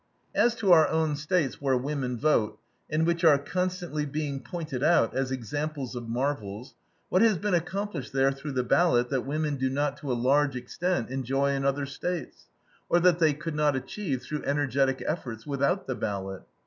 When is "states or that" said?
11.85-13.19